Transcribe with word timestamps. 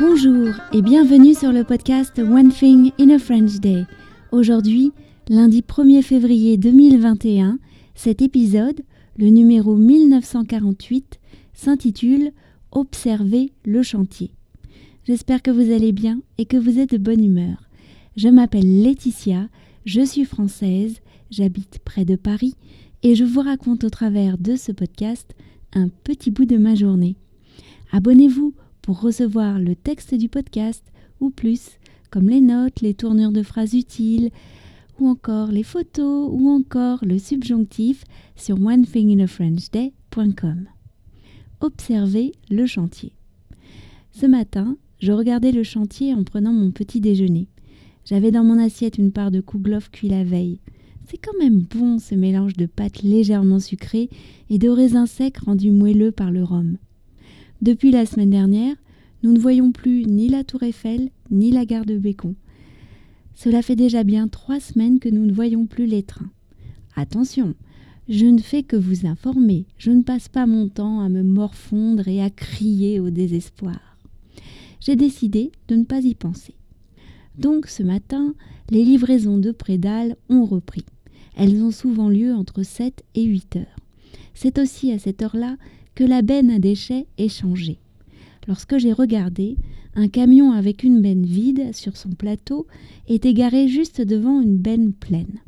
Bonjour 0.00 0.54
et 0.72 0.80
bienvenue 0.80 1.34
sur 1.34 1.50
le 1.50 1.64
podcast 1.64 2.20
One 2.20 2.50
Thing 2.52 2.92
in 3.00 3.10
a 3.10 3.18
French 3.18 3.58
Day. 3.58 3.84
Aujourd'hui, 4.30 4.92
lundi 5.28 5.60
1er 5.60 6.02
février 6.02 6.56
2021, 6.56 7.58
cet 7.96 8.22
épisode, 8.22 8.80
le 9.16 9.26
numéro 9.26 9.74
1948, 9.74 11.18
s'intitule 11.52 12.30
Observer 12.70 13.50
le 13.64 13.82
chantier. 13.82 14.30
J'espère 15.04 15.42
que 15.42 15.50
vous 15.50 15.72
allez 15.72 15.90
bien 15.90 16.20
et 16.38 16.44
que 16.44 16.56
vous 16.56 16.78
êtes 16.78 16.92
de 16.92 16.98
bonne 16.98 17.24
humeur. 17.24 17.68
Je 18.16 18.28
m'appelle 18.28 18.82
Laetitia, 18.82 19.48
je 19.84 20.02
suis 20.02 20.24
française, 20.24 21.00
j'habite 21.28 21.80
près 21.84 22.04
de 22.04 22.14
Paris 22.14 22.54
et 23.02 23.16
je 23.16 23.24
vous 23.24 23.40
raconte 23.40 23.82
au 23.82 23.90
travers 23.90 24.38
de 24.38 24.54
ce 24.54 24.70
podcast 24.70 25.34
un 25.74 25.88
petit 26.04 26.30
bout 26.30 26.44
de 26.44 26.56
ma 26.56 26.76
journée. 26.76 27.16
Abonnez-vous 27.90 28.54
pour 28.88 29.02
recevoir 29.02 29.58
le 29.58 29.76
texte 29.76 30.14
du 30.14 30.30
podcast 30.30 30.82
ou 31.20 31.28
plus, 31.28 31.72
comme 32.10 32.30
les 32.30 32.40
notes, 32.40 32.80
les 32.80 32.94
tournures 32.94 33.32
de 33.32 33.42
phrases 33.42 33.74
utiles, 33.74 34.30
ou 34.98 35.08
encore 35.08 35.48
les 35.48 35.62
photos, 35.62 36.30
ou 36.32 36.48
encore 36.48 37.04
le 37.04 37.18
subjonctif 37.18 38.04
sur 38.34 38.58
onethinginafrenchday.com. 38.58 40.68
Observez 41.60 42.32
le 42.48 42.64
chantier. 42.64 43.12
Ce 44.10 44.24
matin, 44.24 44.78
je 45.00 45.12
regardais 45.12 45.52
le 45.52 45.64
chantier 45.64 46.14
en 46.14 46.24
prenant 46.24 46.54
mon 46.54 46.70
petit 46.70 47.02
déjeuner. 47.02 47.46
J'avais 48.06 48.30
dans 48.30 48.42
mon 48.42 48.58
assiette 48.58 48.96
une 48.96 49.12
part 49.12 49.30
de 49.30 49.42
kouglof 49.42 49.90
cuit 49.90 50.08
la 50.08 50.24
veille. 50.24 50.60
C'est 51.10 51.18
quand 51.18 51.36
même 51.38 51.60
bon 51.60 51.98
ce 51.98 52.14
mélange 52.14 52.54
de 52.54 52.64
pâtes 52.64 53.02
légèrement 53.02 53.60
sucrées 53.60 54.08
et 54.48 54.56
de 54.56 54.70
raisins 54.70 55.04
secs 55.04 55.36
rendus 55.36 55.72
moelleux 55.72 56.10
par 56.10 56.30
le 56.30 56.42
rhum. 56.42 56.78
Depuis 57.60 57.90
la 57.90 58.06
semaine 58.06 58.30
dernière, 58.30 58.76
nous 59.24 59.32
ne 59.32 59.38
voyons 59.40 59.72
plus 59.72 60.06
ni 60.06 60.28
la 60.28 60.44
tour 60.44 60.62
Eiffel, 60.62 61.10
ni 61.32 61.50
la 61.50 61.64
gare 61.64 61.84
de 61.84 61.98
Bécon. 61.98 62.36
Cela 63.34 63.62
fait 63.62 63.74
déjà 63.74 64.04
bien 64.04 64.28
trois 64.28 64.60
semaines 64.60 65.00
que 65.00 65.08
nous 65.08 65.26
ne 65.26 65.32
voyons 65.32 65.66
plus 65.66 65.86
les 65.86 66.04
trains. 66.04 66.30
Attention, 66.94 67.54
je 68.08 68.26
ne 68.26 68.38
fais 68.38 68.62
que 68.62 68.76
vous 68.76 69.06
informer, 69.06 69.66
je 69.76 69.90
ne 69.90 70.02
passe 70.02 70.28
pas 70.28 70.46
mon 70.46 70.68
temps 70.68 71.00
à 71.00 71.08
me 71.08 71.24
morfondre 71.24 72.06
et 72.06 72.22
à 72.22 72.30
crier 72.30 73.00
au 73.00 73.10
désespoir. 73.10 73.98
J'ai 74.80 74.94
décidé 74.94 75.50
de 75.66 75.74
ne 75.74 75.84
pas 75.84 76.00
y 76.00 76.14
penser. 76.14 76.54
Donc 77.36 77.66
ce 77.66 77.82
matin, 77.82 78.34
les 78.70 78.84
livraisons 78.84 79.38
de 79.38 79.50
Prédale 79.50 80.16
ont 80.28 80.44
repris. 80.44 80.84
Elles 81.36 81.60
ont 81.62 81.72
souvent 81.72 82.08
lieu 82.08 82.32
entre 82.32 82.62
7 82.62 83.04
et 83.16 83.24
8 83.24 83.56
heures. 83.56 83.76
C'est 84.34 84.58
aussi 84.60 84.92
à 84.92 85.00
cette 85.00 85.22
heure-là 85.22 85.56
que 85.98 86.04
la 86.04 86.22
benne 86.22 86.50
à 86.50 86.60
déchets 86.60 87.08
est 87.18 87.28
changée. 87.28 87.80
Lorsque 88.46 88.78
j'ai 88.78 88.92
regardé, 88.92 89.56
un 89.96 90.06
camion 90.06 90.52
avec 90.52 90.84
une 90.84 91.02
benne 91.02 91.26
vide 91.26 91.74
sur 91.74 91.96
son 91.96 92.10
plateau 92.10 92.68
était 93.08 93.34
garé 93.34 93.66
juste 93.66 94.00
devant 94.00 94.40
une 94.40 94.58
benne 94.58 94.92
pleine. 94.92 95.40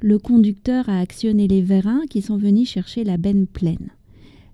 Le 0.00 0.18
conducteur 0.18 0.88
a 0.88 0.98
actionné 0.98 1.46
les 1.46 1.62
vérins 1.62 2.02
qui 2.10 2.20
sont 2.20 2.36
venus 2.36 2.68
chercher 2.68 3.04
la 3.04 3.16
benne 3.16 3.46
pleine. 3.46 3.92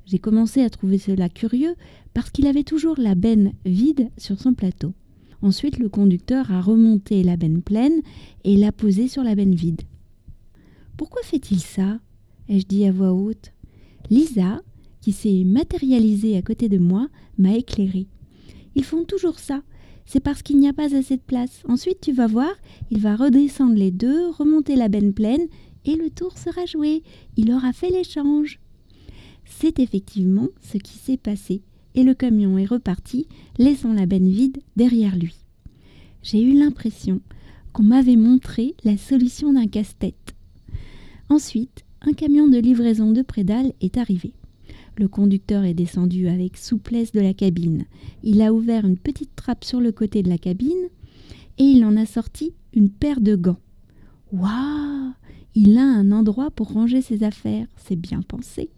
J'ai 0.04 0.18
commencé 0.18 0.60
à 0.60 0.68
trouver 0.68 0.98
cela 0.98 1.30
curieux 1.30 1.76
parce 2.12 2.28
qu'il 2.28 2.46
avait 2.46 2.62
toujours 2.62 2.96
la 2.98 3.14
benne 3.14 3.52
vide 3.64 4.10
sur 4.18 4.38
son 4.38 4.52
plateau. 4.52 4.92
Ensuite, 5.40 5.78
le 5.78 5.88
conducteur 5.88 6.52
a 6.52 6.60
remonté 6.60 7.22
la 7.22 7.38
benne 7.38 7.62
pleine 7.62 8.02
et 8.44 8.58
l'a 8.58 8.70
posée 8.70 9.08
sur 9.08 9.24
la 9.24 9.34
benne 9.34 9.54
vide. 9.54 9.80
Pourquoi 10.98 11.22
fait-il 11.22 11.60
ça 11.60 12.00
ai-je 12.50 12.66
dit 12.66 12.84
à 12.84 12.92
voix 12.92 13.14
haute. 13.14 13.52
Lisa, 14.10 14.60
qui 15.02 15.12
s'est 15.12 15.44
matérialisé 15.44 16.36
à 16.38 16.42
côté 16.42 16.70
de 16.70 16.78
moi, 16.78 17.08
m'a 17.36 17.54
éclairé. 17.54 18.06
Ils 18.74 18.84
font 18.84 19.04
toujours 19.04 19.38
ça. 19.38 19.62
C'est 20.06 20.20
parce 20.20 20.42
qu'il 20.42 20.58
n'y 20.58 20.68
a 20.68 20.72
pas 20.72 20.96
assez 20.96 21.16
de 21.16 21.22
place. 21.22 21.62
Ensuite, 21.68 22.00
tu 22.00 22.12
vas 22.12 22.26
voir, 22.26 22.52
il 22.90 22.98
va 22.98 23.16
redescendre 23.16 23.74
les 23.74 23.90
deux, 23.90 24.30
remonter 24.30 24.76
la 24.76 24.88
benne 24.88 25.12
pleine, 25.12 25.46
et 25.84 25.96
le 25.96 26.10
tour 26.10 26.38
sera 26.38 26.64
joué. 26.64 27.02
Il 27.36 27.52
aura 27.52 27.72
fait 27.72 27.90
l'échange. 27.90 28.60
C'est 29.44 29.78
effectivement 29.80 30.48
ce 30.62 30.78
qui 30.78 30.96
s'est 30.98 31.16
passé, 31.16 31.62
et 31.94 32.04
le 32.04 32.14
camion 32.14 32.56
est 32.56 32.66
reparti, 32.66 33.26
laissant 33.58 33.92
la 33.92 34.06
benne 34.06 34.30
vide 34.30 34.58
derrière 34.76 35.16
lui. 35.16 35.36
J'ai 36.22 36.42
eu 36.42 36.54
l'impression 36.54 37.20
qu'on 37.72 37.82
m'avait 37.82 38.16
montré 38.16 38.74
la 38.84 38.96
solution 38.96 39.52
d'un 39.52 39.66
casse-tête. 39.66 40.34
Ensuite, 41.28 41.84
un 42.02 42.12
camion 42.12 42.48
de 42.48 42.58
livraison 42.58 43.12
de 43.12 43.22
Prédale 43.22 43.72
est 43.80 43.96
arrivé. 43.96 44.32
Le 44.96 45.08
conducteur 45.08 45.64
est 45.64 45.74
descendu 45.74 46.28
avec 46.28 46.56
souplesse 46.56 47.12
de 47.12 47.20
la 47.20 47.32
cabine. 47.32 47.84
Il 48.22 48.42
a 48.42 48.52
ouvert 48.52 48.84
une 48.84 48.98
petite 48.98 49.34
trappe 49.34 49.64
sur 49.64 49.80
le 49.80 49.90
côté 49.90 50.22
de 50.22 50.28
la 50.28 50.38
cabine 50.38 50.88
et 51.58 51.64
il 51.64 51.84
en 51.84 51.96
a 51.96 52.06
sorti 52.06 52.52
une 52.74 52.90
paire 52.90 53.20
de 53.20 53.36
gants. 53.36 53.60
Waouh 54.32 55.12
Il 55.54 55.78
a 55.78 55.84
un 55.84 56.12
endroit 56.12 56.50
pour 56.50 56.72
ranger 56.72 57.02
ses 57.02 57.22
affaires, 57.22 57.66
c'est 57.76 57.96
bien 57.96 58.22
pensé. 58.22 58.70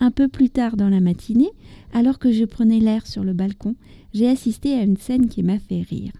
Un 0.00 0.10
peu 0.10 0.28
plus 0.28 0.50
tard 0.50 0.76
dans 0.76 0.88
la 0.88 1.00
matinée, 1.00 1.50
alors 1.92 2.18
que 2.18 2.32
je 2.32 2.44
prenais 2.44 2.78
l'air 2.78 3.06
sur 3.06 3.24
le 3.24 3.32
balcon, 3.32 3.74
j'ai 4.14 4.28
assisté 4.28 4.74
à 4.74 4.82
une 4.82 4.96
scène 4.96 5.28
qui 5.28 5.42
m'a 5.42 5.58
fait 5.58 5.82
rire. 5.82 6.12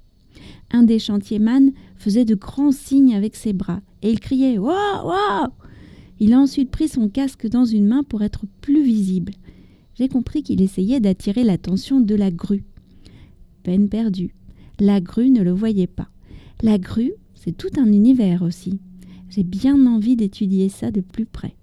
Un 0.71 0.83
des 0.83 0.99
chantiers-man 0.99 1.73
faisait 1.97 2.25
de 2.25 2.35
grands 2.35 2.73
signes 2.73 3.15
avec 3.15 3.37
ses 3.37 3.53
bras 3.53 3.81
et 4.03 4.11
il 4.11 4.21
criait 4.21 4.59
Waouh 4.59 5.07
Waouh 5.07 5.49
il 6.21 6.33
a 6.33 6.41
ensuite 6.41 6.71
pris 6.71 6.89
son 6.89 7.09
casque 7.09 7.49
dans 7.49 7.65
une 7.65 7.87
main 7.87 8.03
pour 8.03 8.23
être 8.23 8.45
plus 8.61 8.83
visible. 8.83 9.33
J'ai 9.95 10.09
compris 10.09 10.43
qu'il 10.43 10.63
essayait 10.63 11.01
d'attirer 11.01 11.45
l'attention 11.45 12.01
de 12.01 12.15
la 12.15 12.31
grue. 12.31 12.65
Peine 13.63 13.89
perdue. 13.89 14.35
La 14.79 15.01
grue 15.01 15.31
ne 15.31 15.43
le 15.43 15.53
voyait 15.53 15.87
pas. 15.89 16.09
La 16.63 16.79
grue, 16.79 17.13
c'est 17.35 17.57
tout 17.57 17.71
un 17.79 17.87
univers 17.87 18.43
aussi. 18.43 18.81
J'ai 19.29 19.43
bien 19.43 19.87
envie 19.87 20.17
d'étudier 20.17 20.69
ça 20.69 20.91
de 20.91 21.01
plus 21.01 21.27
près. 21.27 21.57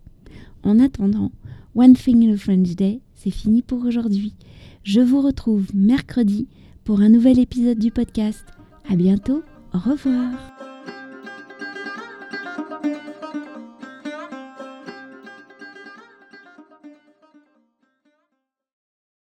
En 0.64 0.80
attendant, 0.80 1.32
One 1.76 1.94
Thing 1.94 2.28
in 2.28 2.34
a 2.34 2.38
French 2.38 2.76
Day, 2.76 3.02
c'est 3.14 3.32
fini 3.32 3.62
pour 3.62 3.86
aujourd'hui. 3.86 4.34
Je 4.84 5.02
vous 5.02 5.22
retrouve 5.22 5.68
mercredi 5.74 6.48
pour 6.84 7.02
un 7.02 7.10
nouvel 7.10 7.40
épisode 7.40 7.80
du 7.80 7.92
podcast. 7.92 8.46
À 8.90 8.96
bientôt, 8.96 9.44
au 9.74 9.80
revoir. 9.80 10.55